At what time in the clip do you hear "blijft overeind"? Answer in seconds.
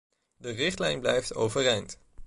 0.99-1.97